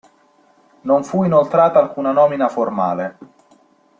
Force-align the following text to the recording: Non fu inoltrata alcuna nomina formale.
Non 0.81 1.03
fu 1.03 1.25
inoltrata 1.25 1.77
alcuna 1.79 2.11
nomina 2.11 2.49
formale. 2.49 3.17